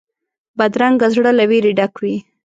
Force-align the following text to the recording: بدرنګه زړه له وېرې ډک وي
بدرنګه 0.57 1.07
زړه 1.15 1.31
له 1.39 1.43
وېرې 1.49 1.71
ډک 1.77 1.93
وي 2.01 2.15